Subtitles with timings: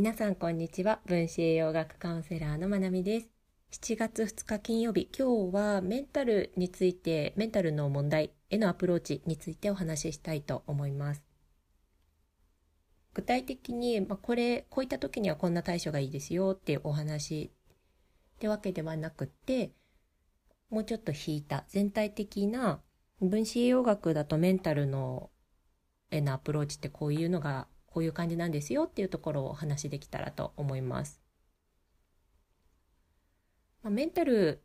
[0.00, 1.00] 皆さんこんにちは。
[1.04, 3.28] 分子栄養学カウンセラーのまなみです。
[3.72, 5.10] 7月2日金曜日。
[5.14, 11.22] 今日はメンタルについてメンタルの問題へのアプローチについてお話ししたいと思います。
[13.12, 17.52] 具体的に、まあ、これこういった時にはこんな対処がいいですよっていうお話
[18.36, 19.72] ってわけではなくって
[20.70, 22.80] もうちょっと引いた全体的な
[23.20, 25.28] 分子栄養学だとメンタルの
[26.10, 31.20] へのアプローチってこういうのがこういう感じなんですよっていうところをお話しできたらと思います。
[33.82, 34.62] まあ、メンタル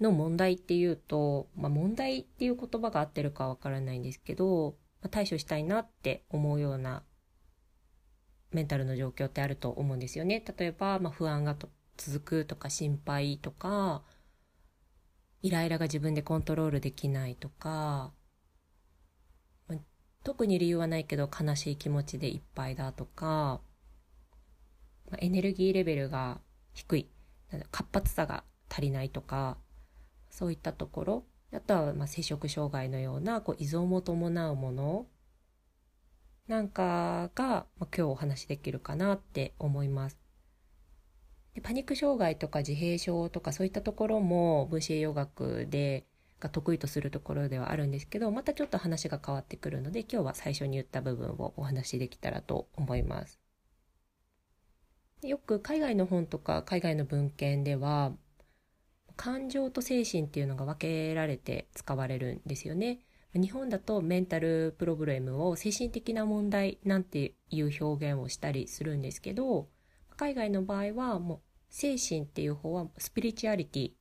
[0.00, 7.02] の問題っていうと、まあ、問題っていう言葉が合ってるかわからないんですけど、まあ、対処したいなって思うような
[8.52, 10.42] メンタルの状況ってあると思うんですよね。
[10.58, 11.56] 例えば、まあ、不安が
[11.96, 14.02] 続くとか心配とか、
[15.42, 18.12] イライラが自分でコントロールできないとか、
[20.24, 23.60] 特に理由はないけど悲しい気持ちでいっぱいだとか、
[25.10, 26.40] まエネルギーレベルが
[26.74, 27.08] 低い、
[27.70, 29.56] 活発さが足りないとか、
[30.30, 35.06] そういったところ、あとはまあ摂食障害のようなこう依存を伴うもの。
[36.46, 40.18] なんかが、まあ、今日お話しできるかなって思います。
[41.54, 46.06] でパニック障害とか自閉症とかそういったところも分子栄養学で
[46.40, 53.40] が得意とするところではあるんですけどまたちょっと話が変わってくるので今日は最初に言った部分をお話しできたらと思います。
[55.22, 58.12] よく海外の本とか海外の文献では
[59.16, 63.00] 感情と精神っていうのが分けられて使われるんですよね。
[63.34, 69.68] 日本だとメンタルプログラムを精神的な問題なんていう表現をしたりするんですけど
[70.16, 73.92] 海外の場合はもう精神っていう方はスピリチュアリティ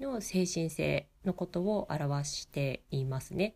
[0.00, 3.54] の精神性のことを表していますね。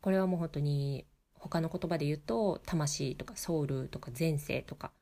[0.00, 4.92] これはもう本当に他の言葉で言うと魂とかソウルとか前世とか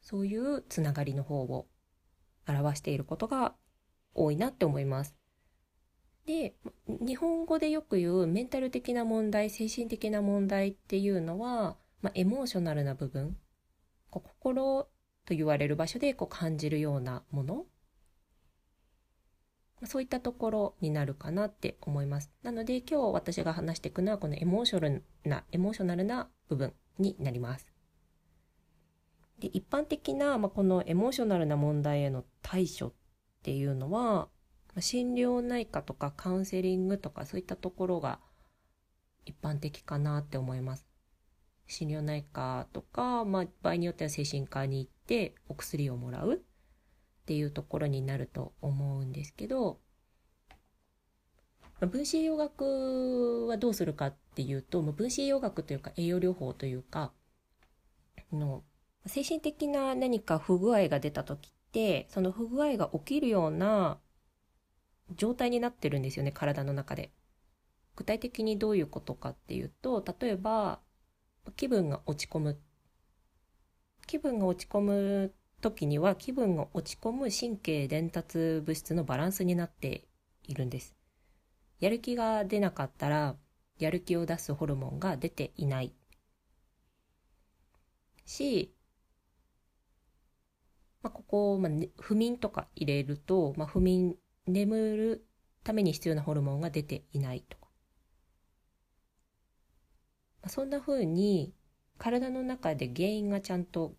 [0.00, 1.66] そういうつながりの方を
[2.48, 3.54] 表していることが
[4.14, 5.14] 多いなって思います。
[6.26, 13.36] で日本語でよく言うメンタル的な問題精神的な問題っていうのは、まあ、エモーショナルな部分
[14.10, 14.88] こう心
[15.24, 17.66] と言われる場所でこう感じるようなもの
[19.84, 22.30] そういったところになるかなって思います。
[22.42, 27.70] なので今日私が話していくのはこのエモーショナルな、エモーショナルな部分になります。
[29.38, 32.92] で一般的な、まあ、このエモーショナルな問題への対処っ
[33.42, 34.28] ていうのは、
[34.80, 38.20] 心療内科とかカウンセリングとかそういったところが
[39.24, 40.86] 一般的かなって思います。
[41.66, 46.42] 心療内科とか、まあ、場合によっては精神科に行ってお薬をもらう
[47.26, 49.80] っていうところになると思うんですけど、
[51.80, 57.12] 分子栄養学はどうするかっていうと、分子栄養学というか栄養療法というか、
[58.32, 58.62] の
[59.06, 63.98] 精神的な何か不具合が出た時って、その不具合が起きるような
[65.16, 67.10] 状態になってるんですよね、体の中で。
[67.96, 70.78] 具体的にどういうことかっていうと、例えば、
[71.56, 72.60] 気分が落ち込む。
[74.06, 80.06] 気分が落ち込む時には気分が落ち込む神経伝達物質のバランスになって
[80.44, 80.96] いるんです。
[81.80, 83.36] やる気が出なかったら、
[83.78, 85.92] やる気を出すホルモンが出ていない。
[88.24, 88.74] し、
[91.02, 95.26] まあ、ここ、まあ、不眠とか入れると、まあ、不眠、眠る
[95.64, 97.68] ために必要なホルモンが出ていないとか。
[100.42, 101.54] まあ、そんな風に、
[101.98, 103.94] 体の中で原因がちゃんと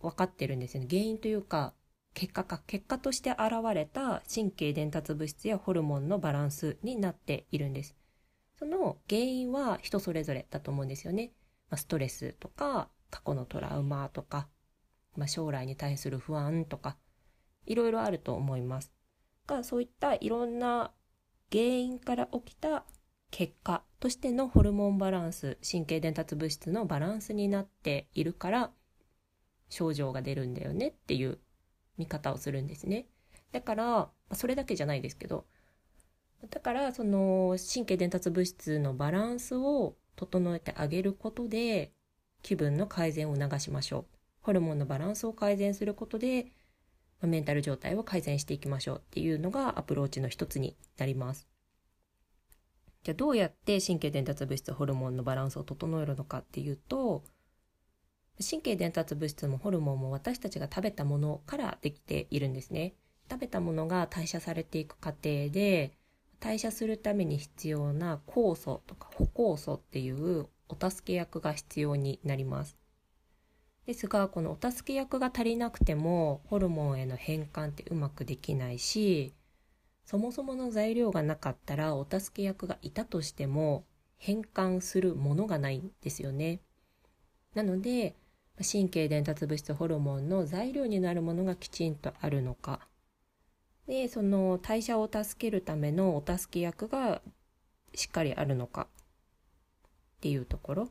[0.00, 0.88] 分かってるんですよね。
[0.90, 1.74] 原因というか、
[2.14, 3.40] 結果か、結果として現
[3.74, 7.96] れた神経伝達物質やホルモンのバランスになっているんです。
[8.58, 11.32] その原因は人それぞれだと思うんですよね。
[11.70, 14.48] まあ、ストレスとか、過去のトラウマとか、
[15.16, 16.96] まあ、将来に対する不安とか、
[17.66, 18.92] いろいろあると思います。
[19.46, 20.92] が、そういったいろんな
[21.50, 22.84] 原因から起きた
[23.30, 28.72] 結果としてのホルモンバランス、神経伝達物質のバランスになっているから、
[29.70, 31.38] 症状が出るんだよねっていう
[31.96, 33.06] 見方をするんですね。
[33.52, 35.46] だから、それだけじゃないですけど、
[36.48, 41.92] だからその神経伝達物質のバランスを整えてあげることで
[42.42, 44.04] 気分の改善を促しましょう。
[44.42, 46.46] ホルモンのバランスを改善することで
[47.20, 51.46] メンタル状態を改善していきましょうっていうのがアプローチの一つになります。
[53.02, 57.22] じゃあどうやって神経伝達物質ホルモンのバランスを整えるのかっていうと
[58.42, 62.94] 神経伝達物質もホルモンも私たちが食べたものからできているんですね。
[63.30, 65.92] 食べたものが代謝されていく過程で、
[66.40, 72.76] 代謝するために必要な酵素とか補酵素っていうお助け役が必要になります。
[73.86, 79.34] ですがこのお助け役が足りなくてもホルモンへの変換ってうまくできないし
[80.04, 83.84] そもそもの材料がなかったらお助け役がいたとしても
[84.16, 86.60] 変換するものがないんですよね。
[87.54, 88.14] なので
[88.62, 92.86] 神経伝達物質ホルモンの材料になるものがきちんとあるのか。
[93.86, 97.22] でその代謝を助けるためのお助け役が
[97.94, 98.86] しっかりあるのか。
[100.18, 100.88] っていうところ。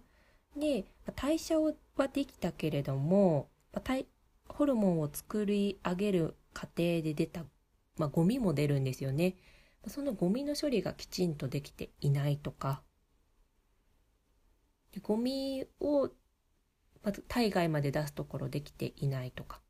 [0.57, 0.85] で
[1.15, 3.49] 代謝はできたけれども
[4.47, 7.45] ホルモンを作り上げる過程で出た、
[7.97, 9.35] まあ、ゴミも出るんですよね。
[9.87, 12.81] そのゴミの処理がきちんとできていないとか。
[15.03, 16.09] ゴミを
[17.03, 19.61] まず体外まで出すところできていないとか。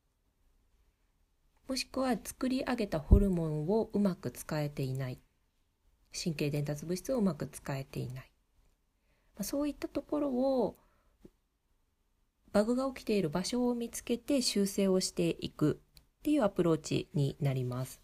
[1.67, 5.19] もしくは作り上げたホルモンをうまく使えていない。
[6.11, 8.31] 神経伝達物質をうまく使えていない、
[9.35, 10.77] まあ、そういったところを
[12.51, 15.79] バグが起きている場所を見つけて修正をしていく
[16.19, 18.01] っていうアプローチになります。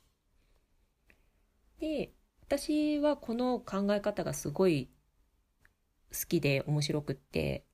[1.79, 4.89] で私はこの考え方がすごい
[6.11, 7.65] 好きで面白くって。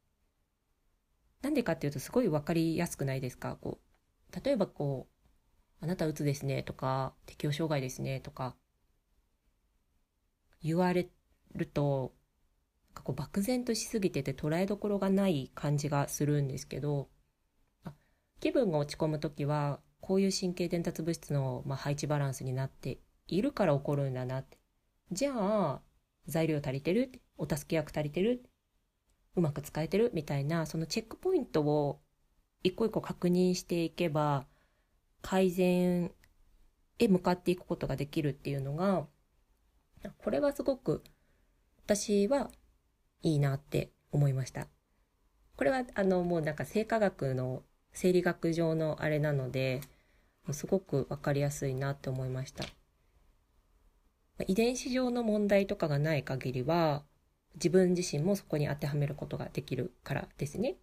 [1.41, 3.57] なんでかっていうとすごい分かりやすくないですか？
[3.61, 5.13] こう例えばこう
[5.83, 8.55] 「あなたうつですね」とか「適応障害ですね」とか
[10.61, 11.09] 言われ
[11.55, 12.13] ると
[13.03, 17.09] こう漠然としすぎてて捉えどころがない感じがするんですけど
[18.39, 24.57] 気分が落ち込む時はこういう神経伝達物質の、まあ、配置バランスになっているから起こるんだなって。
[25.11, 25.81] じゃあ
[26.27, 27.11] 材料足りてる？
[27.37, 28.43] お助け役足りてる？
[29.35, 31.99] うまく使えてるみたいなそのチェックポイントを
[32.63, 34.45] 一個一個確認していけば
[35.21, 36.11] 改善
[36.99, 39.05] へ向かっていくことができるっていうのが
[40.23, 41.03] これはすごく
[41.85, 42.49] 私は
[43.21, 44.67] いいなって思いました。
[45.55, 47.63] これはあのもうなんか生化学の
[47.93, 49.81] 生理学上のあれなので、
[50.51, 52.65] すごくわかりやすいなって思いました。
[54.47, 57.03] 遺伝子上の問題とかがない限りは、
[57.55, 60.75] 自分自身もそこに当てはめることができるからですね。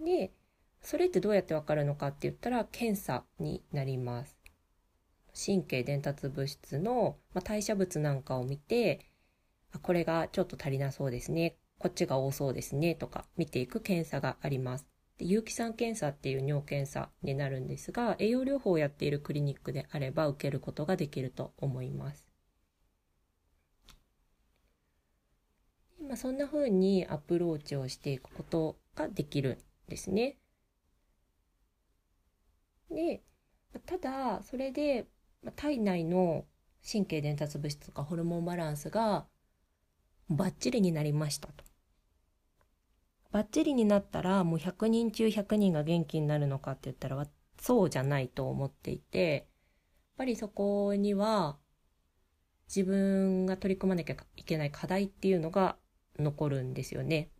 [0.00, 0.32] で、
[0.80, 4.36] それってどうやってわかるのかって言ったら、検査になります。
[5.34, 9.06] 神経伝達物質の、まあ、代謝物なんかを見て、
[9.82, 11.56] これがちょっと足りなそうですね。
[11.78, 12.94] こっちが多そうですね。
[12.94, 14.88] とか見ていく検査があります。
[15.18, 22.27] で有機酸検査っていう尿検査になるんですが、栄養療法をやっているクリニックであれば受けることができると思います。
[26.08, 29.58] まあ、そんな風にアプローチをしていくことができる
[29.88, 30.38] んですね。
[32.90, 33.22] で、
[33.84, 35.06] ただ、それで
[35.54, 36.46] 体内の
[36.90, 39.26] 神経伝達物質とかホルモンバランスが
[40.30, 41.64] バッチリになりましたと。
[43.30, 47.26] バッチリになったらもう100人中100人が元気になるのかって言ったら
[47.60, 49.44] そうじゃないと思っていてやっ
[50.16, 51.58] ぱりそこには
[52.68, 55.76] 自分が取り組まなきゃいけない課題っていうのが
[56.18, 57.30] 残るんですよね。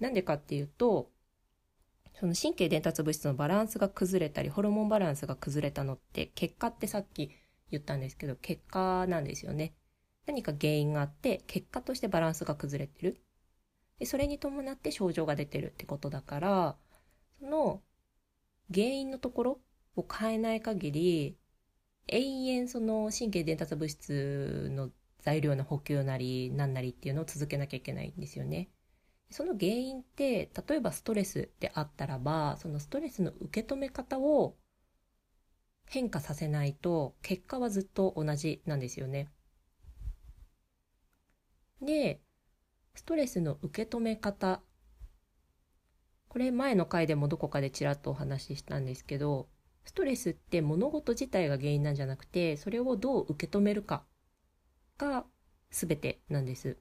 [0.00, 1.10] なんでかっていうと
[2.20, 7.30] その神経伝達物質のバランスが崩れたりホルモンバランスが崩れたのって結果ってさっき
[7.70, 9.74] 言ったんですけど結果なんですよね。
[10.26, 13.22] 何か原因があって結果としてバランスが崩れてる
[13.98, 16.76] でそれに伴って症状が出てるってことだから
[17.40, 17.82] その
[18.72, 19.60] 原因のところ
[19.96, 21.38] を変えない限り
[22.08, 24.90] 永遠その神経伝達物質の
[25.22, 28.70] 材料の補給なり何なりっていうのを続けなきゃいけないんですよね。
[29.30, 34.56] その原因って例えばストレスであったらばそのストレスの受け止め方を
[35.86, 39.28] 変化させないと結果はずっと同じなんですよね。
[41.80, 42.20] で、
[42.94, 44.62] ストレスの受け止め方。
[46.28, 49.48] これ前の回でもどこかでちらっとお話ししたんですけど、
[49.84, 54.04] ストレスって物事自体が原因なんじゃなくて、それをどう受け止めるか
[54.98, 55.24] が
[55.70, 56.76] 全てなんです。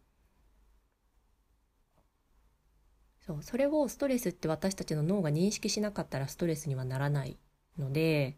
[3.26, 7.38] そう、それをストレスって私たちの脳が認識しなかったらストレスにはならない
[7.78, 8.38] ので、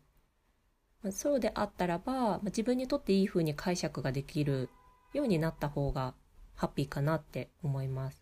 [1.04, 4.70] まそうであったらばま、自分にとっていい風に解釈ができる
[5.14, 6.14] ようになった方が
[6.56, 8.22] ハッピーかなって思います。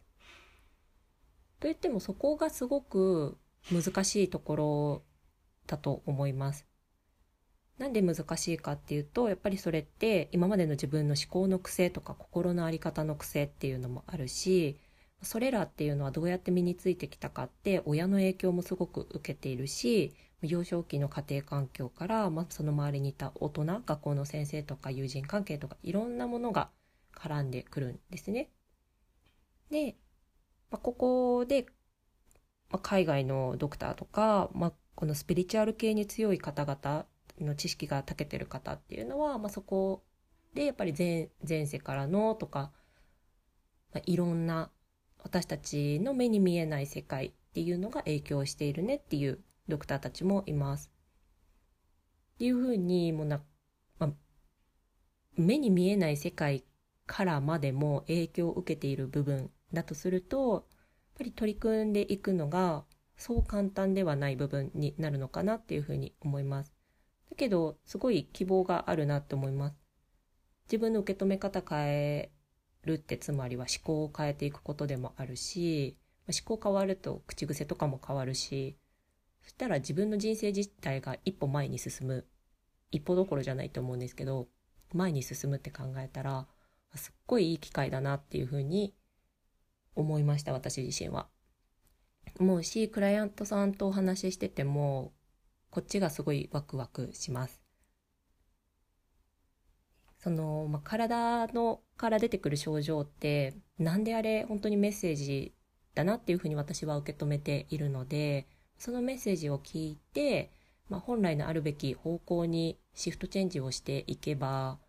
[1.60, 3.38] といってもそこがすごく
[3.72, 5.04] 難しいところ
[5.66, 6.68] だと思います。
[7.78, 14.80] なんで難しいかっていうとやっぱりそれって今までの自分の思考の癖とか心の在り方の癖っていうのもあるし
[15.22, 26.70] それらっていうのはどうやって身についてきたかって親の影響もすごく受けているし幼少期の家庭環境から、まあ、その周りにいた大人学校の先生とか友人関係とかいろんなものが
[27.16, 28.50] 絡んでくるんですね。
[29.72, 29.96] で、
[30.70, 31.66] まあ、ここで
[32.70, 37.06] まあ、海外のドクターとか、まあ、このスピリチュアル系に強い方々
[37.40, 40.04] の知識が長けてる方っていうのは、まあ、そこ
[40.54, 42.72] でやっぱり前前世からのとか、
[43.94, 44.72] まあ、いろんな
[45.24, 50.92] 私たちの目に見えない世界っていうのが影響しているねっていうドクターたちもいます。
[52.36, 53.42] っていうふうにもな、
[54.00, 54.10] まあ、
[55.36, 56.64] 目に見えない世界
[57.08, 60.64] からまでも影響を受けている部分だとするとやっ
[61.18, 62.86] ぱり取り組んでいくのが
[63.18, 66.77] そう簡単ではない部分になるのかなっていうふうに思います。
[67.30, 69.76] だけどすごい希望があるなって思います。
[70.68, 72.32] 自分の受け止め方変え
[72.84, 78.78] るってつまりは思考を変えていくことでもあるし思考変わると口癖とかも変わるし
[79.44, 82.26] そしたら自分の人生自体が一歩前に進む
[82.92, 84.48] 一歩どころじゃないと思うんですけど
[84.94, 86.48] 前に進むって考えたら
[86.96, 88.94] すっごいいい機会だなっていうふうに
[89.96, 91.28] 思いました私自身は。
[92.40, 95.12] 思うしクライアントさんとお話ししてても
[95.78, 97.62] こっちがすごいワクワクします。
[100.18, 105.54] その、まあ、体のから出てくる症状って何であれ本当にメッセージ
[105.94, 108.48] だなっていうふうに私は受け止めているので
[108.80, 110.52] そのメッセージを聞いて、
[110.90, 114.80] まあ、本来のあるべき方向にシフトチェンジをしていけば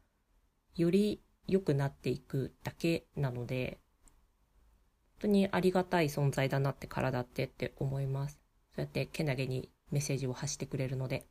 [0.75, 3.78] より良くなっていくだけなので
[5.21, 8.40] 本当にありがたい存在だなって体ってって思います。
[8.75, 11.26] そうやってけなげにメッセージを発してくれるので。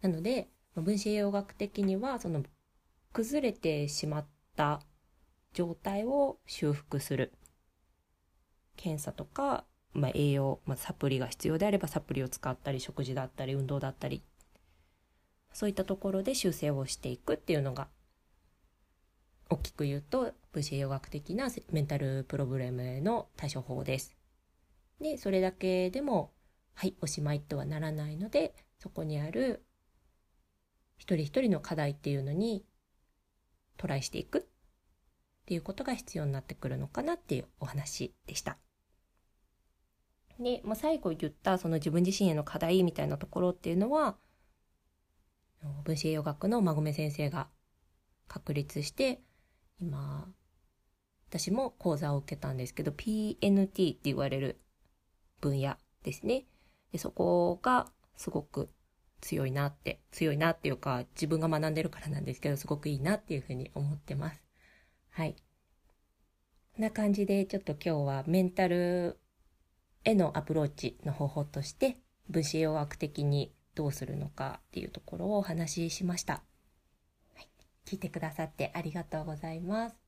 [0.00, 2.42] なので、分子栄養学的にはその
[3.12, 4.26] 崩れてしまっ
[4.56, 4.80] た
[5.52, 7.32] 状態を修復する
[8.76, 14.22] 検査とか、まあ、栄養、まあ、サプリが必要であればサプリを使ったり食事だったり運動だったり
[15.52, 17.88] そういったところで修正をしていくっていうのが
[19.50, 24.16] 大きく言うと分子栄養学的なメンタルプロブレムへの対処法です。
[24.98, 26.32] でそれだけでも
[26.74, 29.64] はいおしまいとはならないのでそこにある
[30.96, 32.64] 一人一人の課題っていうのに
[33.76, 34.42] トライしていくっ
[35.46, 38.58] ていうことが必要になってくるのかなっていうお話でした。
[40.38, 44.16] で、まあ、最後言ったその自分自身への課題みたいなところっていうのは
[45.84, 47.48] 分子栄養学の馬込先生が
[48.28, 49.20] 確立して
[49.80, 50.26] 今
[51.28, 54.60] 私も講座を受けたんですけど PNT って言われる
[55.40, 56.44] 分野ですね
[56.92, 58.70] でそこがすごく
[59.22, 64.42] 強いなって、強いなっていうか、自分が学んでるからなんですけど、すごくいいなっていうふうに思ってます。
[65.10, 65.36] はい。
[66.74, 69.18] こんな感じで、ちょっと今日はメンタル
[70.04, 76.42] へのアプローチの方法として、分子栄養学的にどうするのかっていうところをお話ししました。
[77.34, 77.48] はい。
[77.86, 80.01] 聞いてくださってありがとうございます。